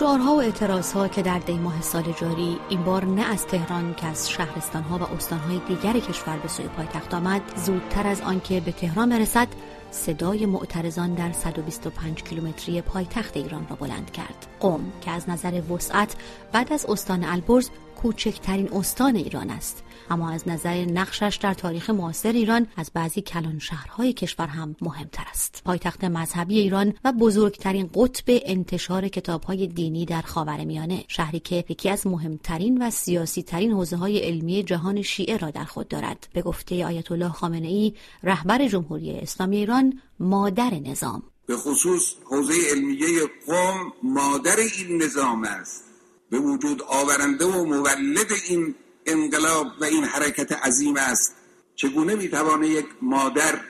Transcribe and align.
شعارها 0.00 0.34
و 0.34 0.40
اعتراضها 0.40 1.08
که 1.08 1.22
در 1.22 1.38
دی 1.38 1.58
ماه 1.58 1.82
سال 1.82 2.14
جاری 2.20 2.58
این 2.68 2.84
بار 2.84 3.04
نه 3.04 3.22
از 3.22 3.46
تهران 3.46 3.94
که 3.94 4.06
از 4.06 4.30
شهرستانها 4.30 4.98
و 4.98 5.02
استانهای 5.02 5.60
دیگر 5.68 5.92
کشور 5.92 6.36
به 6.36 6.48
سوی 6.48 6.66
پایتخت 6.66 7.14
آمد. 7.14 7.42
زودتر 7.56 8.06
از 8.06 8.20
آنکه 8.20 8.60
به 8.60 8.72
تهران 8.72 9.08
برسد 9.08 9.48
صدای 9.90 10.46
معترضان 10.46 11.14
در 11.14 11.32
125 11.32 12.22
کیلومتری 12.22 12.82
پایتخت 12.82 13.36
ایران 13.36 13.66
را 13.70 13.76
بلند 13.76 14.10
کرد. 14.10 14.46
قم 14.60 14.80
که 15.00 15.10
از 15.10 15.28
نظر 15.28 15.62
وسعت 15.72 16.16
بعد 16.52 16.72
از 16.72 16.86
استان 16.86 17.24
البرز 17.24 17.70
کوچکترین 18.02 18.72
استان 18.72 19.16
ایران 19.16 19.50
است. 19.50 19.84
اما 20.10 20.30
از 20.30 20.48
نظر 20.48 20.84
نقشش 20.84 21.38
در 21.42 21.54
تاریخ 21.54 21.90
معاصر 21.90 22.32
ایران 22.32 22.66
از 22.76 22.90
بعضی 22.94 23.20
کلان 23.20 23.58
شهرهای 23.58 24.12
کشور 24.12 24.46
هم 24.46 24.76
مهمتر 24.80 25.24
است. 25.30 25.62
پایتخت 25.64 26.04
مذهبی 26.04 26.58
ایران 26.58 26.94
و 27.04 27.12
بزرگترین 27.12 27.90
قطب 27.94 28.24
انتشار 28.26 29.08
کتابهای 29.08 29.66
دینی 29.66 30.04
در 30.04 30.22
خاورمیانه 30.22 31.04
شهری 31.08 31.40
که 31.40 31.64
یکی 31.68 31.90
از 31.90 32.06
مهمترین 32.06 32.82
و 32.82 32.90
سیاسی 32.90 33.42
ترین 33.42 33.72
حوزه 33.72 33.96
های 33.96 34.18
علمی 34.18 34.62
جهان 34.62 35.02
شیعه 35.02 35.36
را 35.36 35.50
در 35.50 35.64
خود 35.64 35.88
دارد. 35.88 36.28
به 36.32 36.42
گفته 36.42 36.86
آیت 36.86 37.12
الله 37.12 37.28
خامنه 37.28 37.68
ای 37.68 37.94
رهبر 38.22 38.68
جمهوری 38.68 39.18
اسلامی 39.18 39.56
ایران 39.56 40.00
مادر 40.20 40.74
نظام. 40.74 41.22
به 41.46 41.56
خصوص 41.56 42.14
حوزه 42.24 42.54
علمیه 42.70 43.20
قوم 43.46 43.92
مادر 44.02 44.56
این 44.56 45.02
نظام 45.02 45.44
است. 45.44 45.84
به 46.30 46.38
وجود 46.38 46.82
آورنده 46.82 47.44
و 47.44 47.64
مولد 47.64 48.26
این 48.48 48.74
انقلاب 49.06 49.66
و 49.80 49.84
این 49.84 50.04
حرکت 50.04 50.52
عظیم 50.52 50.96
است 50.96 51.36
چگونه 51.76 52.14
می‌توانه 52.14 52.68
یک 52.68 52.86
مادر 53.02 53.60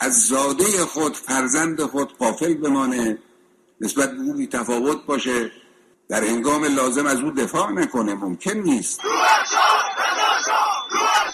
از 0.00 0.12
زاده 0.12 0.64
خود 0.64 1.16
فرزند 1.16 1.82
خود 1.82 2.16
قافل 2.18 2.54
بمانه 2.54 3.18
نسبت 3.80 4.10
به 4.10 4.20
او 4.20 4.46
تفاوت 4.46 5.06
باشه 5.06 5.50
در 6.08 6.24
هنگام 6.24 6.64
لازم 6.64 7.06
از 7.06 7.20
او 7.20 7.30
دفاع 7.30 7.72
نکنه 7.72 8.14
ممکن 8.14 8.52
نیست 8.52 9.00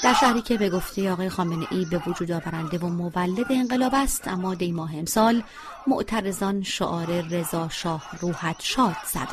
در 0.03 0.15
شهری 0.15 0.43
که 0.43 0.57
به 0.57 0.71
گفته 0.71 1.13
آقای 1.13 1.29
خامنه 1.29 1.67
ای 1.71 1.87
به 1.91 2.03
وجود 2.07 2.31
آورنده 2.33 2.79
و 2.79 2.89
مولد 2.89 3.47
انقلاب 3.51 3.93
است 3.95 4.29
اما 4.29 4.55
دی 4.55 4.73
ماه 4.73 4.97
امسال 4.97 5.43
معترضان 5.87 6.63
شعار 6.63 7.07
رضا 7.31 7.69
شاه 7.69 8.03
روحت 8.21 8.57
شاد 8.61 8.97
سر 9.07 9.27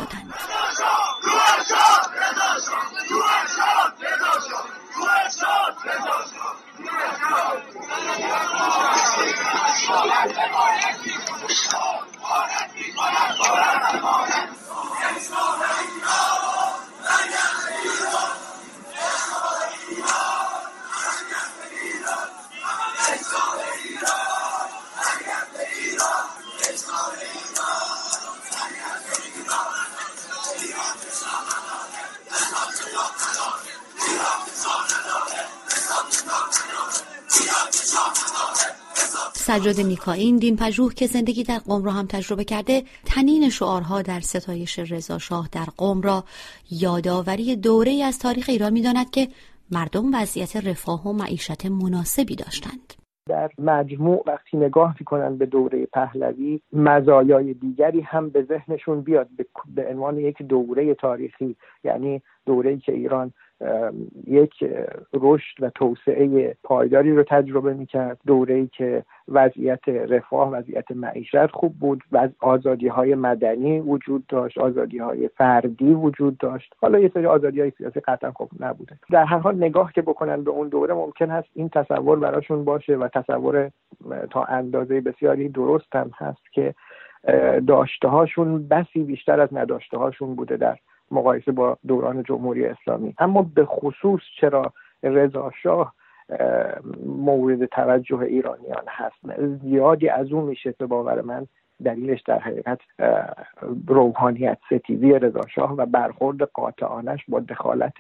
سجاد 39.47 39.87
میکائین 39.87 40.37
دین 40.37 40.55
پژوه 40.55 40.93
که 40.93 41.05
زندگی 41.05 41.43
در 41.43 41.57
قوم 41.57 41.83
را 41.83 41.91
هم 41.91 42.05
تجربه 42.05 42.43
کرده 42.43 42.83
تنین 43.05 43.49
شعارها 43.49 44.01
در 44.01 44.19
ستایش 44.19 44.79
رضا 44.79 45.17
شاه 45.17 45.49
در 45.51 45.65
قوم 45.77 46.01
را 46.01 46.23
یادآوری 46.71 47.55
دوره 47.55 48.03
از 48.03 48.19
تاریخ 48.19 48.45
ایران 48.49 48.73
می‌داند 48.73 49.09
که 49.09 49.27
مردم 49.71 50.13
وضعیت 50.13 50.55
رفاه 50.55 51.07
و 51.07 51.13
معیشت 51.13 51.65
مناسبی 51.65 52.35
داشتند. 52.35 52.93
در 53.29 53.51
مجموع 53.57 54.23
وقتی 54.27 54.57
نگاه 54.57 54.95
می‌کنن 54.99 55.37
به 55.37 55.45
دوره 55.45 55.85
پهلوی 55.85 56.59
مزایای 56.73 57.53
دیگری 57.53 58.01
هم 58.01 58.29
به 58.29 58.43
ذهنشون 58.43 59.01
بیاد 59.01 59.27
به 59.75 59.87
عنوان 59.89 60.19
یک 60.19 60.41
دوره 60.41 60.93
تاریخی 60.93 61.55
یعنی 61.83 62.21
دوره 62.45 62.77
که 62.77 62.91
ایران 62.91 63.33
یک 64.27 64.63
رشد 65.13 65.63
و 65.63 65.69
توسعه 65.69 66.55
پایداری 66.63 67.15
رو 67.15 67.23
تجربه 67.23 67.73
می‌کرد. 67.73 68.17
دوره 68.25 68.55
ای 68.55 68.67
که 68.67 69.03
وضعیت 69.27 69.89
رفاه 69.89 70.51
وضعیت 70.51 70.91
معیشت 70.91 71.51
خوب 71.51 71.79
بود 71.79 72.03
و 72.11 72.29
آزادی 72.39 72.87
های 72.87 73.15
مدنی 73.15 73.79
وجود 73.79 74.27
داشت 74.27 74.57
آزادی 74.57 74.97
های 74.97 75.29
فردی 75.37 75.93
وجود 75.93 76.37
داشت. 76.37 76.73
حالا 76.81 76.99
یه 76.99 77.11
سری 77.13 77.25
آزادی 77.25 77.61
های 77.61 77.71
سیاسی 77.77 77.99
قطعا 77.99 78.31
خوب 78.31 78.49
نبوده. 78.59 78.97
در 79.11 79.25
هر 79.25 79.37
حال 79.37 79.55
نگاه 79.55 79.93
که 79.93 80.01
بکنن 80.01 80.43
به 80.43 80.51
اون 80.51 80.69
دوره 80.69 80.93
ممکن 80.93 81.29
هست 81.29 81.47
این 81.53 81.69
تصور 81.69 82.19
براشون 82.19 82.65
باشه 82.65 82.95
و 82.95 83.07
تصور 83.07 83.71
تا 84.31 84.43
اندازه 84.43 85.01
بسیاری 85.01 85.49
درست 85.49 85.95
هم 85.95 86.11
هست 86.17 86.51
که 86.51 86.73
داشته 87.67 88.07
هاشون 88.07 88.67
بسی 88.67 89.03
بیشتر 89.03 89.39
از 89.39 89.49
نداشته 89.51 89.97
هاشون 89.97 90.35
بوده 90.35 90.57
در 90.57 90.77
مقایسه 91.11 91.51
با 91.51 91.77
دوران 91.87 92.23
جمهوری 92.23 92.65
اسلامی. 92.65 93.13
اما 93.17 93.41
به 93.55 93.65
خصوص 93.65 94.21
چرا 94.41 94.73
رضا 95.03 95.51
شاه 95.63 95.93
مورد 97.05 97.65
توجه 97.65 98.19
ایرانیان 98.19 98.83
هست؟ 98.87 99.15
زیادی 99.61 100.09
از 100.09 100.31
اون 100.31 100.43
میشه 100.43 100.75
به 100.77 100.85
باور 100.85 101.21
من 101.21 101.47
دلیلش 101.83 102.21
در 102.21 102.39
حقیقت 102.39 102.79
روحانیت 103.87 104.57
ستیزی 104.65 105.13
رضا 105.13 105.41
شاه 105.55 105.75
و 105.75 105.85
برخورد 105.85 106.41
قاطعانش 106.41 107.25
با 107.27 107.39
دخالت 107.39 107.93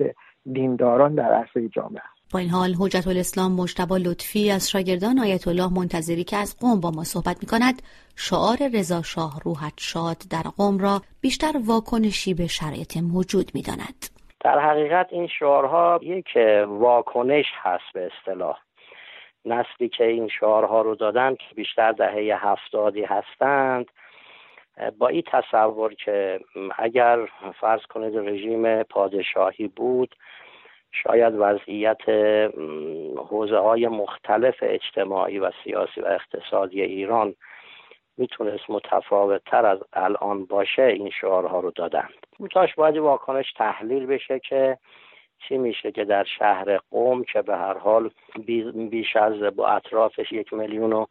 دینداران 0.53 1.15
در 1.15 1.33
عرصه 1.33 1.69
جامعه 1.69 2.01
با 2.33 2.39
این 2.39 2.49
حال 2.49 2.73
حجت 2.79 3.07
الاسلام 3.07 3.51
مجتبا 3.51 3.97
لطفی 3.97 4.51
از 4.51 4.69
شاگردان 4.69 5.19
آیت 5.19 5.47
الله 5.47 5.73
منتظری 5.73 6.23
که 6.23 6.37
از 6.37 6.59
قوم 6.59 6.79
با 6.81 6.91
ما 6.91 7.03
صحبت 7.03 7.37
می 7.41 7.47
کند 7.47 7.81
شعار 8.15 8.57
رضا 8.73 9.01
شاه 9.01 9.39
روحت 9.45 9.73
شاد 9.77 10.17
در 10.31 10.49
قوم 10.57 10.77
را 10.77 11.01
بیشتر 11.21 11.53
واکنشی 11.67 12.33
به 12.33 12.47
شرایط 12.47 12.97
موجود 12.97 13.51
می 13.53 13.61
داند. 13.61 13.99
در 14.39 14.59
حقیقت 14.59 15.07
این 15.11 15.27
شعارها 15.27 15.99
یک 16.03 16.27
واکنش 16.67 17.45
هست 17.61 17.93
به 17.93 18.09
اصطلاح 18.11 18.57
نسلی 19.45 19.89
که 19.89 20.03
این 20.03 20.27
شعارها 20.39 20.81
رو 20.81 20.95
دادن 20.95 21.35
که 21.35 21.55
بیشتر 21.55 21.91
دهه 21.91 22.37
هفتادی 22.37 23.03
هستند 23.03 23.85
با 24.97 25.07
این 25.07 25.23
تصور 25.31 25.93
که 25.93 26.39
اگر 26.77 27.19
فرض 27.61 27.81
کنید 27.89 28.17
رژیم 28.17 28.83
پادشاهی 28.83 29.67
بود 29.67 30.15
شاید 31.03 31.33
وضعیت 31.37 32.09
حوزه 33.17 33.57
های 33.57 33.87
مختلف 33.87 34.55
اجتماعی 34.61 35.39
و 35.39 35.51
سیاسی 35.63 36.01
و 36.01 36.05
اقتصادی 36.05 36.81
ایران 36.81 37.35
می‌تونست 38.17 38.69
متفاوت 38.69 39.41
تر 39.45 39.65
از 39.65 39.79
الان 39.93 40.45
باشه 40.45 40.83
این 40.83 41.09
شعارها 41.09 41.59
رو 41.59 41.71
دادند. 41.71 42.13
متاش 42.39 42.75
باید 42.75 42.97
واکنش 42.97 43.53
تحلیل 43.53 44.05
بشه 44.05 44.39
که 44.39 44.77
چی 45.39 45.57
میشه 45.57 45.91
که 45.91 46.05
در 46.05 46.23
شهر 46.23 46.77
قوم 46.91 47.23
که 47.23 47.41
به 47.41 47.57
هر 47.57 47.77
حال 47.77 48.09
بیش 48.89 49.15
از 49.15 49.55
با 49.55 49.67
اطرافش 49.67 50.31
یک 50.31 50.53
میلیون 50.53 50.93
و 50.93 51.05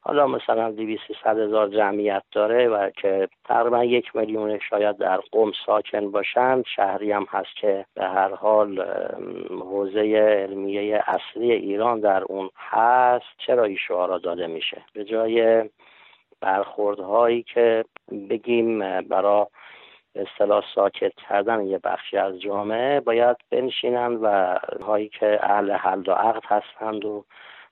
حالا 0.00 0.26
مثلا 0.26 0.70
دویست 0.70 1.02
صد 1.24 1.38
هزار 1.38 1.68
جمعیت 1.68 2.22
داره 2.32 2.68
و 2.68 2.90
که 2.90 3.28
تقریبا 3.44 3.84
یک 3.84 4.16
میلیون 4.16 4.58
شاید 4.58 4.96
در 4.96 5.16
قوم 5.16 5.52
ساکن 5.66 6.10
باشند 6.10 6.64
شهری 6.76 7.12
هم 7.12 7.26
هست 7.30 7.56
که 7.60 7.86
به 7.94 8.04
هر 8.04 8.34
حال 8.34 8.82
حوزه 9.50 10.00
علمیه 10.00 11.04
اصلی 11.06 11.52
ایران 11.52 12.00
در 12.00 12.22
اون 12.22 12.50
هست. 12.56 13.26
چرا 13.38 13.64
این 13.64 13.76
شعارا 13.88 14.18
داده 14.18 14.46
میشه؟ 14.46 14.82
به 14.92 15.04
جای 15.04 15.64
برخوردهایی 16.40 17.42
که 17.42 17.84
بگیم 18.30 19.00
برای 19.00 19.46
اصطلاح 20.14 20.64
ساکت 20.74 21.12
کردن 21.28 21.66
یه 21.66 21.78
بخشی 21.78 22.16
از 22.16 22.40
جامعه 22.40 23.00
باید 23.00 23.36
بنشینند 23.50 24.18
و 24.22 24.58
هایی 24.86 25.08
که 25.08 25.38
اهل 25.42 25.70
حل 25.70 26.02
و 26.06 26.12
عقد 26.12 26.42
هستند 26.44 27.04
و 27.04 27.24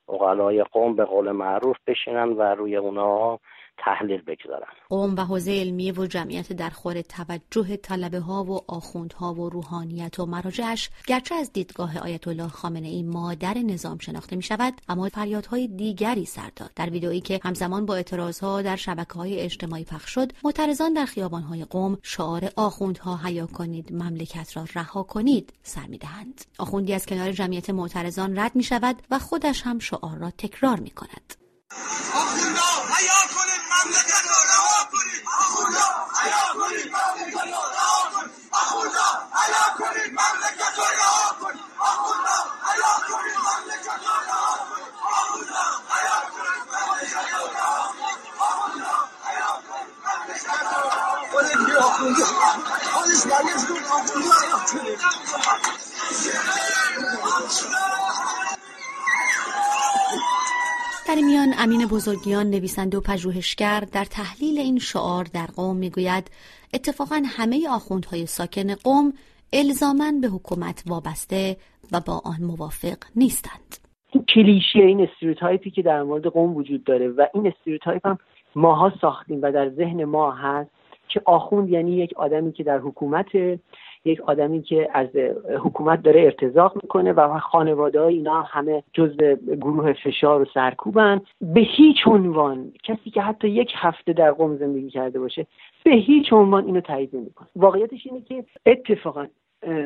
اقلای 0.09 0.63
قوم 0.63 0.95
به 0.95 1.05
قول 1.05 1.31
معروف 1.31 1.77
بشینن 1.87 2.29
و 2.29 2.41
روی 2.41 2.75
اونا 2.75 3.39
تحلیل 3.77 4.21
بگذارن. 4.21 4.67
قوم 4.89 5.15
و 5.15 5.21
حوزه 5.21 5.51
علمی 5.51 5.91
و 5.91 6.05
جمعیت 6.05 6.53
در 6.53 6.69
خور 6.69 7.01
توجه 7.01 7.77
طلبه 7.77 8.19
ها 8.19 8.43
و 8.43 8.59
آخوندها 8.67 9.33
و 9.33 9.49
روحانیت 9.49 10.19
و 10.19 10.25
مراجعش 10.25 10.89
گرچه 11.07 11.35
از 11.35 11.53
دیدگاه 11.53 11.99
آیت 11.99 12.27
الله 12.27 12.47
خامنه 12.47 12.87
ای 12.87 13.03
مادر 13.03 13.53
نظام 13.57 13.97
شناخته 13.97 14.35
می 14.35 14.41
شود 14.41 14.73
اما 14.89 15.09
فریادهای 15.09 15.67
دیگری 15.67 16.25
سر 16.25 16.51
داد. 16.55 16.71
در 16.75 16.89
ویدئویی 16.89 17.21
که 17.21 17.39
همزمان 17.43 17.85
با 17.85 17.95
اعتراضها 17.95 18.61
در 18.61 18.75
شبکه 18.75 19.13
های 19.13 19.39
اجتماعی 19.39 19.83
پخش 19.83 20.09
شد 20.09 20.31
معترضان 20.43 20.93
در 20.93 21.05
خیابانهای 21.05 21.65
قوم 21.65 21.97
شعار 22.03 22.49
آخوندها 22.55 23.17
حیا 23.17 23.47
کنید 23.47 23.93
مملکت 23.93 24.57
را 24.57 24.65
رها 24.75 25.03
کنید 25.03 25.53
سر 25.63 25.87
می‌دهند. 25.87 26.45
آخوندی 26.59 26.93
از 26.93 27.05
کنار 27.05 27.31
جمعیت 27.31 27.69
معترضان 27.69 28.39
رد 28.39 28.55
می 28.55 28.63
شود 28.63 28.95
و 29.11 29.19
خودش 29.19 29.61
هم 29.61 29.79
شعار 29.79 30.17
را 30.17 30.31
تکرار 30.31 30.79
می 30.79 30.89
کند 30.89 31.46
در 31.69 31.77
بزرگیان 61.91 62.45
نویسنده 62.49 62.97
و 62.97 63.01
پژوهشگر 63.01 63.79
در 63.93 64.05
تحلیل 64.05 64.59
این 64.59 64.79
شعار 64.79 65.23
در 65.23 65.47
قم 65.55 65.77
می‌گوید 65.77 66.31
اتفاقا 66.73 67.21
همه 67.25 67.69
آخوندهای 67.69 68.25
ساکن 68.25 68.75
قم 68.83 69.13
الزاما 69.53 70.11
به 70.21 70.27
حکومت 70.27 70.83
وابسته 70.87 71.57
و 71.91 72.01
با 72.07 72.21
آن 72.25 72.41
موافق 72.47 72.97
نیستند. 73.15 73.69
این 74.11 74.25
کلیشه 74.35 74.79
این 74.79 75.01
stereotype 75.01 75.65
ی 75.65 75.71
که 75.71 75.81
در 75.81 76.03
مورد 76.03 76.25
قم 76.25 76.55
وجود 76.55 76.83
داره 76.83 77.07
و 77.07 77.25
این 77.33 77.47
stereotype 77.47 78.07
هم 78.07 78.17
ماها 78.55 78.93
ساختیم 79.01 79.39
و 79.41 79.51
در 79.51 79.69
ذهن 79.69 80.03
ما 80.03 80.31
هست 80.31 80.69
که 81.07 81.21
آخوند 81.25 81.69
یعنی 81.69 81.97
یک 81.97 82.13
آدمی 82.15 82.51
که 82.51 82.63
در 82.63 82.79
حکومت 82.79 83.27
یک 84.07 84.21
آدمی 84.21 84.61
که 84.61 84.89
از 84.93 85.07
حکومت 85.59 86.01
داره 86.01 86.21
ارتزاق 86.21 86.75
می‌کنه 86.75 87.13
و 87.13 87.39
خانواده 87.39 88.01
های 88.01 88.13
اینا 88.13 88.41
همه 88.41 88.83
جزء 88.93 89.35
گروه 89.35 89.93
فشار 89.93 90.41
و 90.41 90.45
سرکوبن. 90.53 91.21
به 91.41 91.61
هیچ 91.61 92.07
عنوان 92.07 92.71
کسی 92.83 93.09
که 93.09 93.21
حتی 93.21 93.49
یک 93.49 93.71
هفته 93.75 94.13
در 94.13 94.31
قم 94.31 94.55
زندگی 94.55 94.89
کرده 94.89 95.19
باشه 95.19 95.47
به 95.83 95.91
هیچ 95.91 96.33
عنوان 96.33 96.65
اینو 96.65 96.81
تایید 96.81 97.15
نمی‌کنه. 97.15 97.47
واقعیتش 97.55 98.07
اینه 98.07 98.21
که 98.21 98.43
اتفاقا 98.65 99.27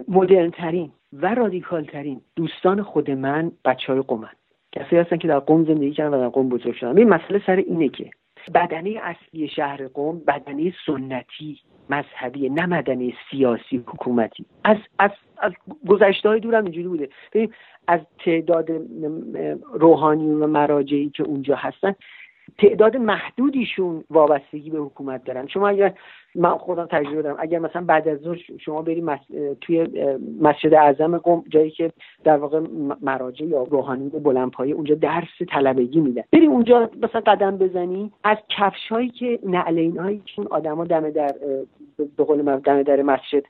مدرن 0.07 0.50
ترین 0.50 0.91
و 1.13 1.35
رادیکال 1.35 1.83
ترین 1.83 2.21
دوستان 2.35 2.83
خود 2.83 3.12
من 3.12 3.51
بچه 3.65 3.94
های 3.94 4.01
قمن 4.01 4.29
کسی 4.71 4.97
هستن 4.97 5.17
که 5.17 5.27
در 5.27 5.39
قم 5.39 5.65
زندگی 5.65 5.91
کردن 5.91 6.17
و 6.17 6.21
در 6.21 6.29
قم 6.29 6.50
بزرگ 6.50 6.74
شدن. 6.74 6.97
این 6.97 7.09
مسئله 7.09 7.41
سر 7.45 7.56
اینه 7.56 7.89
که 7.89 8.09
بدنه 8.53 9.00
اصلی 9.03 9.47
شهر 9.47 9.88
قم 9.88 10.19
بدنه 10.27 10.74
سنتی 10.85 11.59
مذهبی 11.91 12.49
نه 12.49 12.65
مدنی 12.65 13.15
سیاسی 13.31 13.77
حکومتی. 13.77 14.45
از 14.63 14.77
از 14.99 15.11
از 15.38 15.51
گذشته 15.88 16.29
های 16.29 16.39
دورم 16.39 16.63
اینجوری 16.63 16.88
بوده. 16.88 17.09
ببین 17.33 17.53
از 17.88 17.99
تعداد 18.25 18.69
روحانی 19.73 20.31
و 20.31 20.47
مراجعی 20.47 21.09
که 21.09 21.23
اونجا 21.23 21.55
هستن 21.55 21.95
تعداد 22.57 22.98
محدودیشون 22.98 24.03
وابستگی 24.09 24.69
به 24.69 24.80
حکومت 24.80 25.24
دارن. 25.24 25.48
شما 25.48 25.68
اگر 25.68 25.94
من 26.36 26.57
خودم 26.57 26.86
تجربه 26.86 27.21
دارم 27.21 27.36
اگر 27.39 27.59
مثلا 27.59 27.81
بعد 27.81 28.07
از 28.07 28.19
ظهر 28.19 28.38
شما 28.59 28.81
بریم 28.81 29.15
توی 29.62 29.88
مسجد 30.42 30.74
اعظم 30.74 31.18
قم 31.18 31.44
جایی 31.50 31.71
که 31.71 31.92
در 32.24 32.38
واقع 32.38 32.62
مراجع 33.01 33.45
یا 33.45 33.63
روحانی 33.63 34.09
بلندپایه 34.09 34.75
اونجا 34.75 34.95
درس 34.95 35.27
طلبگی 35.50 36.00
میدن. 36.00 36.24
بری 36.33 36.45
اونجا 36.45 36.89
مثلا 37.01 37.21
قدم 37.21 37.57
بزنی 37.57 38.12
از 38.24 38.38
کفش 38.50 38.88
هایی 38.89 39.09
که 39.09 39.39
نعلین 39.44 39.98
هایی 39.98 40.21
که 40.25 40.42
آدما 40.50 40.86
دم 40.86 41.09
در 41.09 41.36
به 42.18 42.24
قول 42.24 42.59
دم 42.59 42.83
در 42.83 43.01
مسجد 43.01 43.44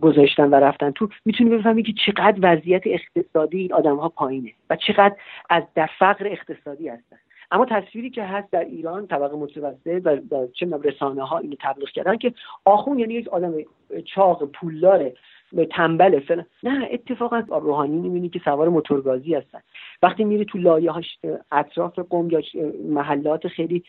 گذاشتن 0.00 0.50
و 0.50 0.54
رفتن 0.54 0.90
تو 0.90 1.08
می‌تونی 1.24 1.50
بفهمی 1.50 1.82
که 1.82 1.92
چقدر 2.06 2.38
وضعیت 2.42 2.82
اقتصادی 2.86 3.58
این 3.58 3.72
آدم 3.72 3.96
ها 3.96 4.08
پایینه 4.08 4.52
و 4.70 4.76
چقدر 4.76 5.14
از 5.50 5.62
در 5.74 5.90
فقر 5.98 6.26
اقتصادی 6.26 6.88
هستن. 6.88 7.16
اما 7.52 7.66
تصویری 7.70 8.10
که 8.10 8.24
هست 8.24 8.50
در 8.50 8.64
ایران 8.64 9.06
طبقه 9.06 9.36
متوسط 9.36 10.06
و 10.30 10.46
چه 10.46 10.66
رسانه 10.84 11.26
ها 11.26 11.38
اینو 11.38 11.56
تبلیغ 11.60 11.88
کردن 11.88 12.16
که 12.16 12.34
آخون 12.64 12.98
یعنی 12.98 13.14
یک 13.14 13.28
آدم 13.28 13.54
چاق 14.14 14.44
پولدار 14.44 15.12
تنبله 15.70 16.20
فلان 16.20 16.46
نه 16.62 16.88
اتفاقا 16.90 17.42
روحانی 17.48 17.96
می‌بینی 17.96 18.28
که 18.28 18.40
سوار 18.44 18.68
موتورگازی 18.68 19.34
هستن. 19.34 19.60
وقتی 20.02 20.24
میری 20.24 20.44
تو 20.44 20.58
لایه 20.58 20.90
هاش 20.90 21.18
اطراف 21.52 21.98
قم 21.98 22.30
یا 22.30 22.40
محلات 22.88 23.48
خیلی 23.48 23.82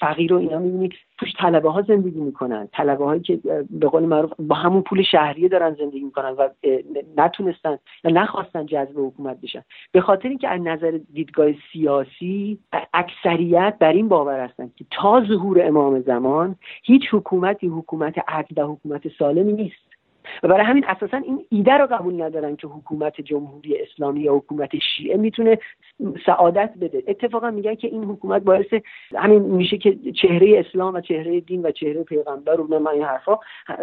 فقیر 0.00 0.34
و 0.34 0.36
اینا 0.36 0.58
می‌بینی 0.58 0.88
توش 1.18 1.28
طلبه 1.38 1.70
ها 1.70 1.82
زندگی 1.82 2.20
می‌کنن. 2.20 2.68
طلبه 2.72 3.04
هایی 3.04 3.20
که 3.20 3.40
به 3.70 3.88
قول 3.88 4.02
معروف 4.02 4.32
با 4.38 4.54
همون 4.54 4.82
پول 4.82 5.02
شهریه 5.02 5.48
دارن 5.48 5.74
زندگی 5.74 6.00
می‌کنن 6.00 6.30
و 6.30 6.48
نتونستن 7.16 7.78
یا 8.04 8.10
نخواستن 8.10 8.66
جذب 8.66 9.06
حکومت 9.06 9.40
بشن. 9.40 9.62
به 9.92 10.00
خاطر 10.00 10.28
اینکه 10.28 10.48
از 10.48 10.60
نظر 10.60 10.98
دیدگاه 11.12 11.48
سیاسی 11.72 12.58
اکثریت 12.94 13.76
بر 13.80 13.92
این 13.92 14.08
باور 14.08 14.40
هستن 14.40 14.70
که 14.76 14.84
تا 14.90 15.24
ظهور 15.28 15.66
امام 15.66 16.00
زمان 16.00 16.56
هیچ 16.82 17.02
حکومتی 17.12 17.66
حکومت 17.66 18.14
عدل 18.28 18.62
و 18.62 18.72
حکومت 18.72 19.08
سالمی 19.08 19.52
نیست. 19.52 19.93
و 20.42 20.48
برای 20.48 20.66
همین 20.66 20.84
اساسا 20.84 21.16
این 21.16 21.44
ایده 21.50 21.72
رو 21.72 21.86
قبول 21.86 22.22
ندارن 22.22 22.56
که 22.56 22.66
حکومت 22.66 23.20
جمهوری 23.20 23.82
اسلامی 23.82 24.20
یا 24.20 24.34
حکومت 24.34 24.70
شیعه 24.78 25.16
می‌تونه 25.16 25.58
سعادت 26.26 26.74
بده. 26.80 27.02
اتفاقا 27.06 27.50
میگن 27.50 27.74
که 27.74 27.88
این 27.88 28.04
حکومت 28.04 28.42
باعث 28.42 28.74
همین 29.16 29.42
میشه 29.42 29.78
که 29.78 29.96
چهره 30.22 30.64
اسلام 30.66 30.94
و 30.94 31.00
چهره 31.00 31.40
دین 31.40 31.62
و 31.62 31.70
چهره 31.70 32.02
پیغمبر 32.02 32.60
و 32.60 32.78
من 32.78 32.90
این 32.90 33.02
حرفا 33.02 33.38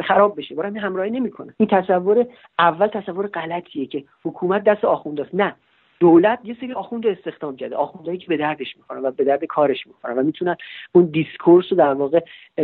خراب 0.08 0.38
بشه. 0.38 0.56
برای 0.56 0.70
همین 0.70 0.82
همراهی 0.84 1.12
نمی‌کنه. 1.12 1.54
این 1.58 1.70
تصور 1.72 2.26
اول 2.60 2.88
تصور 2.88 3.28
غلطیه 3.28 3.86
که 3.86 4.04
حکومت 4.26 4.64
دست 4.64 4.86
آخونداست 4.86 5.36
نه. 5.36 5.56
دولت 6.00 6.40
یه 6.44 6.56
سری 6.62 6.74
آخوند 6.74 7.08
استخدام 7.08 7.56
کرده. 7.56 7.76
آخوندهایی 7.76 8.18
که 8.18 8.28
به 8.28 8.38
دردش 8.38 8.78
می‌خورن 8.78 9.06
و 9.06 9.12
به 9.12 9.24
درد 9.24 9.46
کارش 9.46 9.88
می‌خورن 9.88 10.18
و 10.18 10.24
می‌تونن 10.24 10.56
اون 10.92 11.06
discourse 11.06 11.66
رو 11.72 11.78
در 11.78 11.94
واقع 11.94 12.20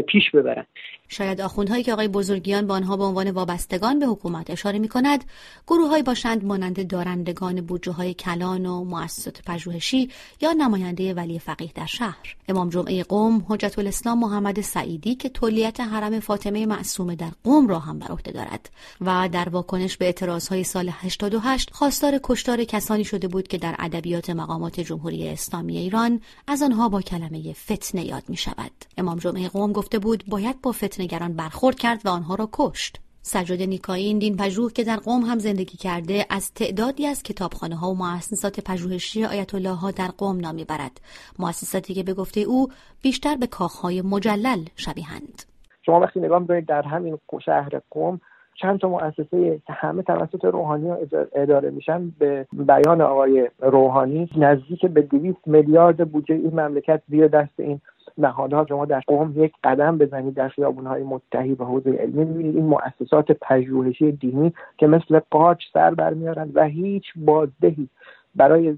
پیش 0.08 0.32
ببرن. 0.32 0.66
شاید 1.08 1.42
آخوندهایی 1.42 1.84
که 1.84 1.94
آقای 1.94 2.08
بزرگیان 2.08 2.68
با 2.68 2.76
آنها 2.76 2.98
به 2.98 3.04
عنوان 3.04 3.32
وابستگان 3.32 4.00
به 4.00 4.06
حکومت 4.06 4.50
اشاره 4.50 4.80
می 4.80 4.88
کند 4.88 5.24
گروههایی 5.68 6.04
باشند 6.04 6.46
مانند 6.46 6.88
دارندگان 6.88 7.62
بودجه 7.62 7.92
های 7.92 8.14
کلان 8.14 8.66
و 8.66 8.84
مؤسسات 8.84 9.42
پژوهشی 9.46 10.10
یا 10.42 10.52
نماینده 10.52 11.14
ولی 11.14 11.40
فقیه 11.40 11.72
در 11.76 11.86
شهر. 11.86 12.36
امام 12.48 12.70
جمعه 12.70 13.04
قوم 13.04 13.46
حجت 13.50 13.80
الاسلام 13.80 14.20
محمد 14.20 14.62
سعیدی 14.62 15.16
که 15.16 15.30
تولیت 15.30 15.80
حرم 15.80 16.20
فاطمه 16.20 16.66
معصومه 16.66 17.16
در 17.16 17.32
قوم 17.44 17.68
را 17.68 17.80
هم 17.80 18.00
بر 18.00 18.08
عهده 18.08 18.32
دارد 18.32 18.70
و 19.02 19.30
در 19.32 19.50
واکنش 19.50 19.98
به 19.98 20.06
اعتراضهای 20.06 20.64
سال 20.64 20.90
88 20.94 21.70
خواستار 21.74 22.20
کشتار 22.24 22.64
کسانی 22.64 23.04
شده 23.04 23.28
بود 23.28 23.48
که 23.48 23.58
در 23.58 23.76
ادبیات 23.80 24.30
مقامات 24.30 24.80
جمهوری 24.80 25.28
اسلامی 25.28 25.78
ایران 25.78 26.22
از 26.48 26.62
آنها 26.62 26.90
با 26.90 27.02
کلمه 27.02 27.54
فتنه 27.54 28.06
یاد 28.06 28.24
می 28.28 28.38
شود 28.38 28.72
امام 28.98 29.20
جمعه 29.20 29.50
قوم 29.50 29.72
گفته 29.72 30.00
بود 30.00 30.24
باید 30.28 30.62
با 30.62 30.72
فتنه 30.72 30.97
نگران 31.02 31.34
برخورد 31.34 31.76
کرد 31.76 32.02
و 32.06 32.10
آنها 32.10 32.36
را 32.36 32.50
کشت. 32.54 33.00
سجاد 33.22 33.62
نیکایی 33.62 34.20
دین 34.20 34.38
پژوه 34.38 34.72
که 34.72 34.84
در 34.84 34.96
قوم 34.96 35.22
هم 35.22 35.40
زندگی 35.40 35.78
کرده 35.78 36.26
از 36.30 36.54
تعدادی 36.54 37.08
از 37.08 37.24
کتابخانه 37.24 37.76
ها 37.76 37.92
و 37.92 37.98
مؤسسات 37.98 38.60
پژوهشی 38.60 39.26
آیت 39.26 39.56
الله 39.56 39.76
ها 39.76 39.92
در 39.92 40.08
قوم 40.18 40.40
نامی 40.40 40.66
برد 40.66 41.02
مؤسساتی 41.40 41.94
که 41.94 42.04
به 42.04 42.14
گفته 42.14 42.42
او 42.42 42.68
بیشتر 43.04 43.36
به 43.36 43.48
کاخهای 43.48 44.02
مجلل 44.02 44.66
شبیهند. 44.76 45.44
شما 45.86 46.00
وقتی 46.00 46.20
نگاه 46.20 46.40
می‌کنید 46.40 46.66
در 46.66 46.82
همین 46.82 47.18
شهر 47.46 47.82
قوم 47.92 48.20
چند 48.62 48.80
تا 48.80 48.90
مؤسسه 48.90 49.62
همه 49.70 50.04
توسط 50.04 50.46
روحانی 50.46 50.92
اداره 51.36 51.70
میشن. 51.70 52.10
به 52.20 52.48
بیان 52.52 53.02
آقای 53.02 53.50
روحانی 53.60 54.30
نزدیک 54.38 54.86
به 54.86 55.02
200 55.02 55.38
میلیارد 55.46 56.12
بودجه 56.12 56.36
این 56.36 56.60
مملکت 56.60 57.02
زیر 57.10 57.28
دست 57.28 57.60
این 57.60 57.82
نهادها 58.18 58.66
شما 58.70 58.86
در 58.86 59.02
قوم 59.08 59.34
یک 59.36 59.54
قدم 59.64 59.98
بزنید 59.98 60.34
در 60.34 60.50
خیابونهای 60.50 61.04
متحی 61.04 61.54
و 61.54 61.64
حوزه 61.64 61.92
علمی. 61.92 62.26
می‌بینید 62.26 62.56
این 62.56 62.66
مؤسسات 62.66 63.32
پژوهشی 63.32 64.12
دینی 64.12 64.54
که 64.78 64.88
مثل 64.88 65.20
قاچ 65.32 65.64
سر 65.74 65.94
برمیارن 65.94 66.52
و 66.54 66.64
هیچ 66.64 67.04
بازدهی 67.16 67.90
برای 68.36 68.78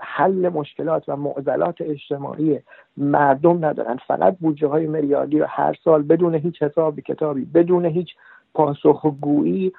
حل 0.00 0.48
مشکلات 0.48 1.08
و 1.08 1.16
معضلات 1.16 1.80
اجتماعی 1.80 2.60
مردم 2.96 3.64
ندارن 3.64 3.98
فقط 4.06 4.36
بودجه 4.40 4.66
های 4.66 4.86
میلیاردی 4.86 5.38
رو 5.38 5.46
هر 5.48 5.76
سال 5.84 6.02
بدون 6.02 6.34
هیچ 6.34 6.62
حساب 6.62 7.00
کتابی 7.00 7.44
بدون 7.44 7.84
هیچ 7.84 8.08
پاسخگویی 8.54 9.72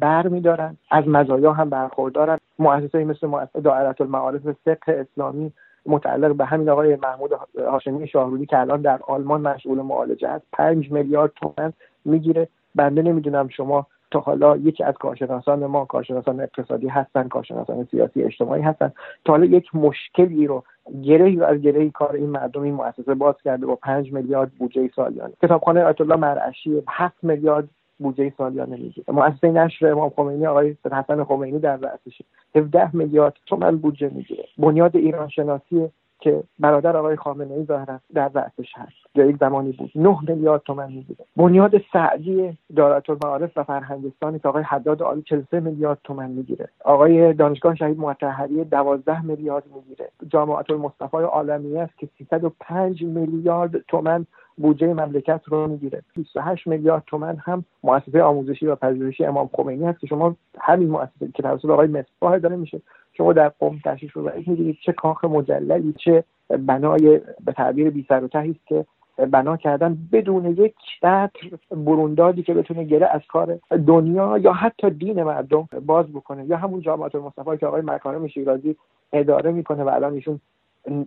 بر 0.00 0.28
میدارن 0.28 0.76
از 0.90 1.08
مزایا 1.08 1.52
هم 1.52 1.70
برخوردارن 1.70 2.38
مؤسسه 2.58 3.04
مثل 3.04 3.26
مؤسسه 3.26 3.60
دائره 3.60 3.94
المعارف 4.00 4.42
فقه 4.64 5.06
اسلامی 5.10 5.52
متعلق 5.86 6.34
به 6.36 6.44
همین 6.44 6.68
آقای 6.68 6.96
محمود 6.96 7.30
هاشمی 7.58 8.08
شاهرودی 8.08 8.46
که 8.46 8.58
الان 8.58 8.80
در 8.80 9.00
آلمان 9.06 9.40
مشغول 9.40 9.78
معالجه 9.82 10.28
است. 10.28 10.46
پنج 10.52 10.92
میلیارد 10.92 11.32
تومن 11.36 11.72
می‌گیره. 12.04 12.48
بنده 12.74 13.02
نمی‌دونم 13.02 13.48
شما 13.48 13.86
تا 14.10 14.20
حالا 14.20 14.56
یکی 14.56 14.84
از 14.84 14.94
کارشناسان 14.94 15.66
ما 15.66 15.84
کارشناسان 15.84 16.40
اقتصادی 16.40 16.88
هستن 16.88 17.28
کارشناسان 17.28 17.88
سیاسی 17.90 18.22
اجتماعی 18.22 18.62
هستن. 18.62 18.92
تا 19.24 19.32
حالا 19.32 19.44
یک 19.44 19.74
مشکلی 19.74 20.46
رو 20.46 20.64
گرهی 21.02 21.42
از 21.42 21.60
گرهی 21.60 21.90
کار 21.90 22.14
این 22.14 22.30
مردم 22.30 22.62
این 22.62 22.74
مؤسسه 22.74 23.14
باز 23.14 23.34
کرده 23.44 23.66
با 23.66 23.76
پنج 23.76 24.12
میلیارد 24.12 24.50
بودجه 24.58 24.90
سالیانه. 24.96 25.32
کتابخانه 25.42 25.82
آیت 25.84 26.00
الله 26.00 26.16
مرعشی 26.16 26.82
هفت 26.88 27.24
میلیارد 27.24 27.68
بودجه 28.00 28.32
سالیانه 28.38 28.76
می‌گیره 28.76 29.12
مؤسسه 29.12 29.50
نشر 29.52 29.86
امام 29.86 30.10
خمینی 30.10 30.46
آقای 30.46 30.76
حسن 30.84 31.24
خمینی 31.24 31.58
در 31.58 31.76
رأسش 31.76 32.22
17 32.54 32.96
میلیارد 32.96 33.36
تومن 33.46 33.76
بودجه 33.76 34.08
می‌گیره. 34.08 34.44
بنیاد 34.58 34.96
ایران 34.96 35.28
شناسی 35.28 35.88
که 36.20 36.42
برادر 36.58 36.96
آقای 36.96 37.16
خامنه 37.16 37.54
ای 37.54 37.64
ظاهرا 37.64 38.00
در 38.14 38.30
رأسش 38.34 38.72
هست. 38.76 38.92
یا 39.14 39.24
یک 39.24 39.36
زمانی 39.36 39.72
بود. 39.72 39.90
نه 39.94 40.18
میلیارد 40.28 40.62
تومن 40.66 40.92
می‌گیره 40.92 41.24
بنیاد 41.36 41.72
سعدی 41.92 42.58
دارت 42.76 43.10
المعارف 43.10 43.50
و 43.56 43.64
فرهنگستانی 43.64 44.38
که 44.38 44.48
آقای 44.48 44.62
حداد 44.62 45.02
عالی 45.02 45.22
43 45.22 45.60
میلیارد 45.60 45.98
تومن 46.04 46.30
می‌گیره. 46.30 46.68
آقای 46.84 47.32
دانشگاه 47.32 47.74
شهید 47.74 47.98
مطهری 47.98 48.64
12 48.64 49.22
میلیارد 49.22 49.64
می‌گیره. 49.74 50.08
جامعه 50.28 50.56
المصطفی 50.70 51.16
عالمیه 51.16 51.80
است 51.80 51.98
که 51.98 52.08
305 52.18 53.02
میلیارد 53.02 53.78
تومن 53.88 54.26
بودجه 54.56 54.94
مملکت 54.94 55.40
رو 55.46 55.66
می‌گیره. 55.66 56.02
28 56.14 56.66
میلیارد 56.66 57.02
تومن 57.06 57.36
هم 57.36 57.64
مؤسسه 57.82 58.22
آموزشی 58.22 58.66
و 58.66 58.74
پژوهشی 58.74 59.24
امام 59.24 59.50
خمینی 59.56 59.84
هست 59.84 60.00
که 60.00 60.06
شما 60.06 60.36
همین 60.60 60.90
مؤسسه 60.90 61.28
که 61.34 61.42
توسط 61.42 61.64
آقای 61.64 61.88
مصباح 61.88 62.38
داره 62.38 62.56
میشه. 62.56 62.80
شما 63.16 63.32
در 63.32 63.48
قوم 63.48 63.78
تشریف 63.84 64.12
رو 64.12 64.30
می‌گیرید 64.36 64.78
چه 64.82 64.92
کاخ 64.92 65.24
مجللی 65.24 65.92
چه 65.92 66.24
بنای 66.48 67.20
به 67.44 67.52
تعبیر 67.52 67.90
بی 67.90 68.06
سر 68.08 68.24
و 68.24 68.28
است 68.34 68.66
که 68.66 68.86
بنا 69.26 69.56
کردن 69.56 69.98
بدون 70.12 70.46
یک 70.46 70.74
شطر 71.00 71.30
بروندادی 71.70 72.42
که 72.42 72.54
بتونه 72.54 72.84
گره 72.84 73.06
از 73.06 73.20
کار 73.28 73.58
دنیا 73.86 74.38
یا 74.38 74.52
حتی 74.52 74.90
دین 74.90 75.22
مردم 75.22 75.68
باز 75.86 76.06
بکنه 76.06 76.44
یا 76.46 76.56
همون 76.56 76.80
جامعه 76.80 77.10
المصطفی 77.14 77.56
که 77.56 77.66
آقای 77.66 77.82
مکارم 77.84 78.26
شیرازی 78.26 78.76
اداره 79.12 79.52
می‌کنه 79.52 79.84
و 79.84 79.88
الان 79.88 80.12
ایشون 80.12 80.40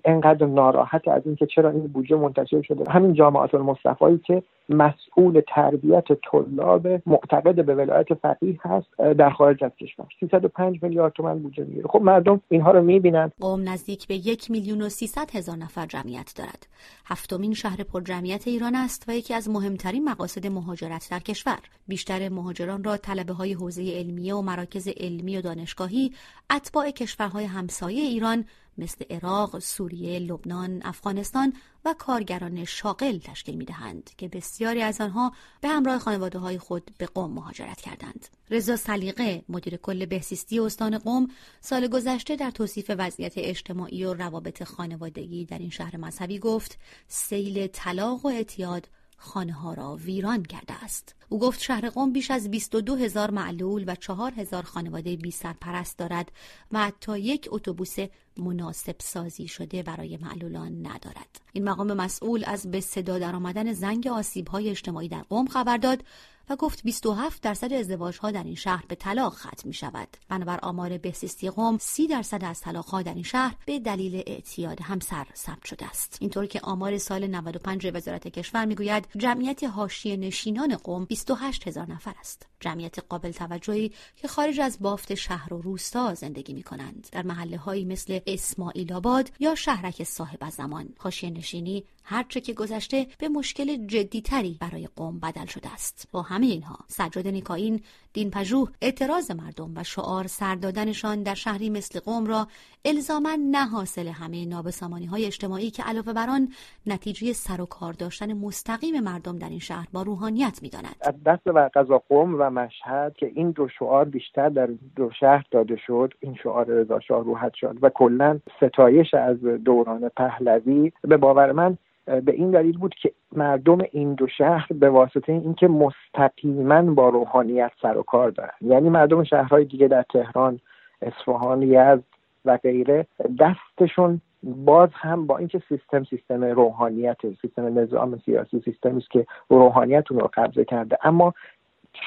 انقدر 0.06 0.46
ناراحت 0.46 1.08
از 1.08 1.22
اینکه 1.26 1.46
چرا 1.46 1.70
این 1.70 1.88
بودجه 1.88 2.16
منتشر 2.16 2.62
شده. 2.62 2.92
همین 2.92 3.14
جامعات 3.14 3.56
المصطفی 3.56 4.18
که 4.26 4.44
مسئول 4.70 5.42
تربیت 5.48 6.06
طلاب 6.32 6.88
معتقد 7.06 7.66
به 7.66 7.76
ولایت 7.76 8.14
فقیه 8.14 8.60
هست 8.62 8.88
در 9.18 9.30
خارج 9.30 9.64
از 9.64 9.72
کشور. 9.82 10.06
305 10.20 10.84
میلیارد 10.84 11.14
تومن 11.14 11.40
بودجه 11.40 11.64
می‌گیره. 11.64 11.88
خب 11.88 12.02
مردم 12.02 12.42
اینها 12.50 12.72
رو 12.72 12.82
می‌بینن. 12.82 13.32
قوم 13.40 13.70
نزدیک 13.70 14.08
به 14.08 14.16
یک 14.16 14.52
میلیون 14.52 14.82
و 14.82 14.90
سیصد 14.90 15.36
هزار 15.36 15.58
نفر 15.58 15.86
جمعیت 15.86 16.34
دارد. 16.38 16.68
هفتمین 17.06 17.54
شهر 17.54 17.84
پر 17.84 18.02
جمعیت 18.02 18.48
ایران 18.48 18.76
است 18.76 19.06
و 19.08 19.12
یکی 19.12 19.34
از 19.34 19.50
مهمترین 19.50 20.10
مقاصد 20.10 20.48
مهاجرت 20.48 21.08
در 21.12 21.20
کشور. 21.20 21.60
بیشتر 21.88 22.30
مهاجران 22.30 22.84
را 22.84 22.98
طلبه 22.98 23.34
های 23.34 23.54
حوزه 23.54 23.82
علمیه 24.00 24.36
و 24.36 24.42
مراکز 24.42 24.88
علمی 24.98 25.38
و 25.38 25.42
دانشگاهی 25.42 26.12
اتباع 26.56 26.92
کشورهای 26.92 27.46
همسایه 27.46 28.02
ایران 28.02 28.46
مثل 28.78 29.06
عراق، 29.10 29.60
سوریه، 29.60 30.20
لبنان، 30.20 30.82
افغانستان 30.86 31.54
و 31.86 31.96
کارگران 32.00 32.66
شاغل 32.66 33.18
تشکیل 33.18 33.56
می 33.56 33.66
دهند 33.66 34.10
که 34.18 34.28
بسیاری 34.28 34.82
از 34.82 35.02
آنها 35.02 35.34
به 35.62 35.68
همراه 35.68 36.00
خانواده 36.00 36.40
های 36.40 36.58
خود 36.58 36.92
به 36.98 37.06
قوم 37.06 37.34
مهاجرت 37.34 37.82
کردند. 37.82 38.28
رضا 38.50 38.76
سلیقه 38.76 39.44
مدیر 39.50 39.78
کل 39.78 40.06
بهسیستی 40.06 40.60
استان 40.60 40.98
قوم 40.98 41.28
سال 41.62 41.88
گذشته 41.88 42.36
در 42.36 42.52
توصیف 42.52 42.92
وضعیت 42.98 43.34
اجتماعی 43.38 44.06
و 44.06 44.14
روابط 44.14 44.64
خانوادگی 44.64 45.46
در 45.46 45.58
این 45.58 45.70
شهر 45.70 45.98
مذهبی 45.98 46.40
گفت 46.40 46.80
سیل 47.08 47.68
طلاق 47.68 48.26
و 48.26 48.30
اعتیاد 48.30 48.88
خانه 49.24 49.54
ها 49.54 49.74
را 49.74 49.96
ویران 49.96 50.44
کرده 50.44 50.84
است. 50.84 51.16
او 51.30 51.40
گفت 51.40 51.62
شهر 51.62 51.90
قم 51.90 52.12
بیش 52.12 52.32
از 52.32 52.52
22 52.52 52.96
هزار 52.96 53.32
معلول 53.32 53.84
و 53.88 53.96
4 53.96 54.34
هزار 54.34 54.64
خانواده 54.64 55.16
بی 55.16 55.32
سرپرست 55.32 55.98
دارد 55.98 56.32
و 56.72 56.80
حتی 56.80 57.20
یک 57.20 57.48
اتوبوس 57.52 57.96
مناسب 58.38 58.96
سازی 59.00 59.48
شده 59.48 59.84
برای 59.84 60.18
معلولان 60.18 60.88
ندارد. 60.88 61.42
این 61.54 61.70
مقام 61.70 61.94
مسئول 61.94 62.44
از 62.48 62.72
به 62.72 62.82
صدا 62.82 63.20
درآمدن 63.20 63.74
زنگ 63.74 64.08
آسیب 64.08 64.48
های 64.48 64.70
اجتماعی 64.70 65.08
در 65.08 65.22
قم 65.30 65.46
خبر 65.46 65.78
داد 65.78 66.04
و 66.50 66.56
گفت 66.56 66.84
27 66.84 67.42
درصد 67.42 67.74
ازدواج 67.74 68.18
ها 68.18 68.32
در 68.32 68.44
این 68.44 68.56
شهر 68.56 68.84
به 68.88 68.96
طلاق 68.96 69.34
ختم 69.34 69.68
می 69.68 69.74
شود. 69.74 70.08
بنابر 70.30 70.60
آمار 70.64 70.98
بهسیستی 70.98 71.50
قم 71.50 71.78
30 71.82 72.08
درصد 72.08 72.44
از 72.44 72.62
طلاق 72.62 72.86
ها 72.86 73.02
در 73.02 73.14
این 73.14 73.24
شهر 73.24 73.56
به 73.66 73.80
دلیل 73.80 74.24
اعتیاد 74.28 74.82
همسر 74.82 75.28
ثبت 75.36 75.66
شده 75.66 75.86
است. 75.86 76.18
اینطور 76.22 76.46
که 76.46 76.60
آمار 76.64 76.98
سال 76.98 77.28
95 77.28 77.92
وزارت 77.94 78.28
کشور 78.28 78.66
می‌گوید 78.66 79.08
جمعیت 79.18 79.64
حاشیه 79.64 80.18
نشینان 80.18 80.76
قم 80.76 81.06
28 81.06 81.68
هزار 81.68 81.92
نفر 81.92 82.16
است. 82.20 82.48
جمعیت 82.60 83.00
قابل 83.10 83.32
توجهی 83.32 83.92
که 84.16 84.28
خارج 84.28 84.60
از 84.60 84.80
بافت 84.80 85.16
شهر 85.16 85.54
و 85.54 85.62
روستا 85.62 86.14
زندگی 86.14 86.54
می 86.54 86.64
کنند. 86.64 87.08
در 87.12 87.24
محله 87.24 87.58
هایی 87.58 87.86
مثل 87.86 88.20
اسماعیل 88.28 88.94
آباد 88.94 89.32
یا 89.40 89.56
شهرک 89.56 90.04
صاحب 90.04 90.50
زمان. 90.50 90.90
حاشیه 90.98 91.30
نشینی 91.30 91.84
هرچه 92.04 92.42
که 92.42 92.54
گذشته 92.54 93.08
به 93.18 93.30
مشکل 93.30 93.88
جدیتری 93.88 94.58
برای 94.60 94.90
قوم 94.96 95.20
بدل 95.20 95.46
شده 95.46 95.74
است 95.74 96.08
با 96.12 96.22
همه 96.22 96.46
اینها 96.46 96.80
سجاد 96.88 97.28
نیکاین 97.28 97.82
دین 98.14 98.32
پژوه 98.32 98.70
اعتراض 98.82 99.32
مردم 99.32 99.72
و 99.76 99.84
شعار 99.84 100.28
سردادنشان 100.28 101.24
در 101.24 101.34
شهری 101.34 101.70
مثل 101.70 102.00
قوم 102.00 102.26
را 102.26 102.48
الزاما 102.86 103.38
نه 103.52 103.66
حاصل 103.66 104.08
همه 104.08 104.46
نابسامانی 104.46 105.06
های 105.06 105.26
اجتماعی 105.26 105.72
که 105.72 105.84
علاوه 105.84 106.14
بر 106.14 106.30
آن 106.30 106.48
نتیجه 106.88 107.34
سر 107.34 107.62
و 107.62 107.66
کار 107.66 107.94
داشتن 107.94 108.34
مستقیم 108.34 109.00
مردم 109.00 109.38
در 109.38 109.50
این 109.50 109.60
شهر 109.60 109.88
با 109.94 110.02
روحانیت 110.02 110.60
می‌داند. 110.62 110.96
از 111.02 111.24
دست 111.26 111.48
و 111.48 111.70
قضا 111.76 112.04
قوم 112.10 112.36
و 112.40 112.50
مشهد 112.50 113.16
که 113.18 113.32
این 113.36 113.52
دو 113.52 113.68
شعار 113.80 114.06
بیشتر 114.06 114.50
در 114.50 114.70
دو 114.96 115.10
شهر 115.20 115.46
داده 115.52 115.76
شد 115.88 116.14
این 116.20 116.36
شعار 116.44 116.66
رضا 116.66 117.00
شاه 117.00 117.24
روحت 117.24 117.54
شد 117.54 117.78
و 117.82 117.90
کلا 117.90 118.40
ستایش 118.58 119.14
از 119.14 119.38
دوران 119.44 120.10
پهلوی 120.10 120.92
به 121.02 121.18
باور 121.18 121.52
من 121.52 121.78
به 122.06 122.32
این 122.32 122.52
دلیل 122.52 122.78
بود 122.78 122.96
که 122.96 123.12
مردم 123.32 123.78
این 123.92 124.14
دو 124.14 124.28
شهر 124.28 124.68
به 124.74 124.90
واسطه 124.90 125.32
اینکه 125.32 125.68
مستقیما 125.68 126.82
با 126.82 127.10
روحانیت 127.10 127.72
سر 127.82 127.98
و 127.98 128.04
کار 128.04 128.30
دارن. 128.30 128.52
یعنی 128.62 128.90
مردم 128.90 129.24
شهرهای 129.24 129.66
دیگه 129.66 129.88
در 129.88 130.04
تهران 130.14 130.60
اصفهان 131.02 131.62
یزد 131.62 132.04
و 132.46 132.58
غیره 132.58 133.08
دستشون 133.40 134.22
باز 134.44 134.90
هم 134.94 135.28
با 135.28 135.38
اینکه 135.38 135.62
سیستم 135.70 136.04
سیستم 136.04 136.44
روحانیت 136.44 137.18
سیستم 137.42 137.80
نظام 137.80 138.22
سیاسی 138.26 138.62
سیستمی 138.66 138.98
است 138.98 139.12
که 139.12 139.26
روحانیت 139.50 140.08
رو 140.08 140.30
قبضه 140.34 140.66
کرده 140.66 140.98
اما 141.04 141.34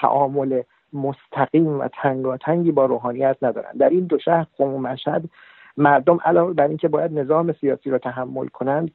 تعامل 0.00 0.62
مستقیم 0.92 1.80
و 1.80 1.88
تنگاتنگی 2.02 2.72
با 2.72 2.86
روحانیت 2.86 3.36
ندارن. 3.42 3.72
در 3.78 3.88
این 3.88 4.04
دو 4.04 4.18
شهر 4.18 4.46
قوم 4.56 4.74
و 4.74 4.78
مشهد 4.78 5.24
مردم 5.76 6.18
علاوه 6.24 6.52
بر 6.52 6.68
اینکه 6.68 6.88
باید 6.88 7.18
نظام 7.18 7.52
سیاسی 7.52 7.90
رو 7.90 7.98
تحمل 7.98 8.46
کنند 8.46 8.90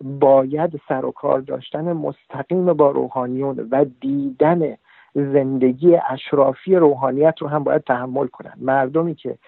باید 0.00 0.80
سر 0.88 1.04
و 1.04 1.10
کار 1.10 1.40
داشتن 1.40 1.92
مستقیم 1.92 2.72
با 2.72 2.90
روحانیون 2.90 3.68
و 3.70 3.84
دیدن 4.00 4.76
زندگی 5.14 5.96
اشرافی 6.10 6.76
روحانیت 6.76 7.34
رو 7.38 7.48
هم 7.48 7.64
باید 7.64 7.84
تحمل 7.84 8.26
کنند. 8.26 8.58
مردمی 8.60 9.14
که 9.14 9.38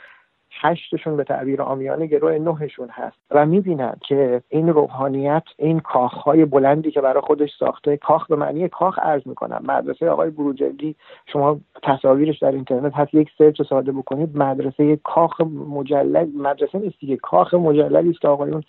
هشتشون 0.53 1.17
به 1.17 1.25
تعبیر 1.25 1.63
آمیانه 1.63 2.07
گروه 2.07 2.39
نهشون 2.39 2.89
هست 2.89 3.17
و 3.31 3.47
می‌بینن 3.47 3.95
که 4.09 4.43
این 4.49 4.69
روحانیت 4.69 5.43
این 5.57 5.81
کاخهای 5.81 6.45
بلندی 6.45 6.91
که 6.91 7.01
برای 7.01 7.21
خودش 7.21 7.51
ساخته 7.59 7.97
کاخ 7.97 8.27
به 8.27 8.37
معنی 8.37 8.69
کاخ 8.69 8.99
ارز 9.03 9.23
می‌کنن. 9.27 9.59
مدرسه 9.69 10.11
آقای 10.11 10.31
بروجردی 10.31 10.97
شما 11.27 11.61
تصاویرش 11.83 12.39
در 12.39 12.53
اینترنت 12.53 12.95
هست 12.95 13.15
یک 13.15 13.31
سرچ 13.39 13.63
ساده 13.63 13.93
بکنید. 13.93 14.37
مدرسه 14.37 14.97
کاخ 14.97 15.41
مجلل 15.41 16.29
مدرسه 16.37 16.79
نیست 16.79 16.99
دیگه. 17.01 17.17
کاخ 17.17 17.55
مجللی 17.55 18.11
است 18.11 18.21
که 18.21 18.29
آقایون 18.29 18.63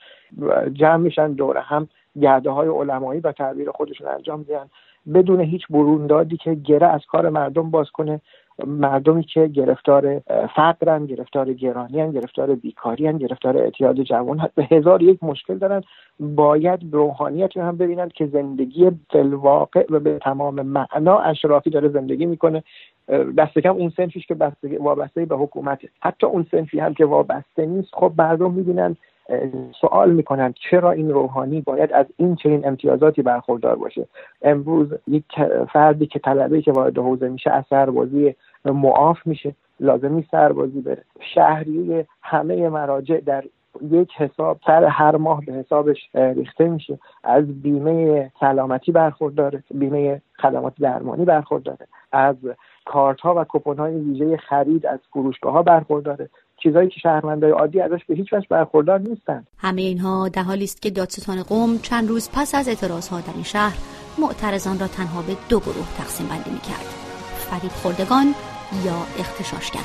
جمع 0.74 0.98
میشن 0.98 1.34
دور 1.34 1.58
هم 1.58 1.88
گرده 2.22 2.50
های 2.50 2.68
علمایی 2.68 3.22
و 3.22 3.32
تعبیر 3.32 3.72
خودشون 3.72 4.08
انجام 4.08 4.40
میدن. 4.40 4.70
بدون 5.14 5.40
هیچ 5.40 5.68
بروندادی 5.70 6.38
که 6.38 6.54
گره 6.54 6.88
از 6.88 7.02
کار 7.06 7.30
مردم 7.30 7.72
باز 7.72 7.90
کنه. 7.90 8.22
مردمی 8.68 9.24
که 9.24 9.48
گرفتار 9.48 10.22
فقرن 10.56 11.06
گرفتار 11.06 11.53
گرانی 11.53 12.12
گرفتار 12.12 12.56
بیکاری 12.56 13.18
گرفتار 13.18 13.58
اعتیاد 13.58 14.01
جوان 14.01 14.50
به 14.56 14.68
هزار 14.72 15.01
یک 15.01 15.24
مشکل 15.24 15.58
دارن. 15.58 15.82
باید 16.20 16.80
روحانیت 16.91 17.58
هم 17.58 17.77
ببینند 17.77 18.13
که 18.13 18.27
زندگی 18.27 18.91
فلواقع 19.10 19.86
و 19.89 20.00
به 20.00 20.20
تمام 20.20 20.62
معنا 20.62 21.20
اشرافی 21.20 21.70
داره 21.70 21.89
زندگی 21.89 22.25
می‌کنه. 22.25 22.63
دست 23.38 23.60
کم 23.60 23.75
اون 23.75 23.89
سنفیش 23.98 24.27
که 24.27 24.36
وابسته 24.80 25.25
به 25.25 25.36
حکومته. 25.36 25.89
حتی 26.00 26.27
اون 26.27 26.46
سنفی 26.51 26.80
هم 26.80 26.94
که 26.94 27.06
وابسته 27.06 27.65
نیست 27.65 27.89
خب 27.94 28.12
مردم 28.18 28.51
می‌بینن 28.51 28.96
سوال 29.82 30.12
می‌کنند 30.12 30.56
چرا 30.70 30.91
این 30.91 31.10
روحانی 31.10 31.62
باید 31.62 31.94
از 31.94 32.06
این 32.18 32.36
چنین 32.36 32.68
امتیازاتی 32.68 33.22
برخوردار 33.22 33.75
باشه. 33.75 34.08
امروز 34.41 34.88
یک 35.08 35.24
فردی 35.74 36.06
که 36.08 36.20
طلبه 36.20 36.62
که 36.62 36.72
وارد 36.72 36.98
حوزه 36.98 37.30
میشه 37.30 37.51
از 37.51 37.63
سربازی 37.70 38.36
معاف 38.65 39.18
میشه 39.25 39.56
لازمی 39.80 40.27
سربازی 40.32 40.82
بره. 40.82 41.03
شهری 41.36 42.06
همه 42.22 42.70
مراجع 42.70 43.20
در 43.20 43.44
یک 43.91 44.10
حساب 44.18 44.60
سر 44.65 44.84
هر 44.84 45.15
ماه 45.15 45.46
به 45.46 45.53
حسابش 45.53 45.98
ریخته 46.13 46.68
میشه. 46.68 47.00
از 47.24 47.62
بیمه 47.62 48.32
سلامتی 48.39 48.91
برخورداره 48.91 49.63
بیمه 49.72 50.22
خدمات 50.41 50.74
درمانی 50.80 51.25
برخورداره 51.25 51.88
از 52.12 52.36
کارت 52.86 53.20
ها 53.20 53.36
و 53.38 53.46
کپون 53.50 53.77
های 53.77 53.96
ویژه 53.96 54.38
خرید 54.38 54.86
از 54.86 55.00
فروشگاه 55.13 55.53
ها 55.53 55.63
برخورداره 55.63 56.30
چیزایی 56.63 56.89
که 56.89 57.00
شهروندای 57.00 57.51
عادی 57.51 57.82
ازش 57.82 58.06
به 58.06 58.15
هیچ 58.15 58.34
وجه 58.34 58.48
برخوردار 58.50 59.00
نیستند 59.00 59.48
همه 59.58 59.82
اینها 59.82 60.30
در 60.30 60.44
حالی 60.44 60.63
است 60.63 60.82
که 60.82 60.89
دادستان 60.89 61.44
قوم 61.44 61.77
چند 61.77 62.10
روز 62.10 62.30
پس 62.34 62.56
از 62.56 62.68
اعتراض 62.68 63.10
ها 63.10 63.22
در 63.22 63.34
این 63.34 63.44
شهر 63.44 63.77
معترضان 64.20 64.80
را 64.80 64.88
تنها 64.88 65.22
به 65.22 65.34
دو 65.50 65.60
گروه 65.60 65.98
تقسیم 65.98 66.27
بندی 66.27 66.51
می‌کرد. 66.51 66.88
فریب 67.50 67.72
خوردگان 67.72 68.25
یا 68.86 69.08
اختشاشگر 69.20 69.80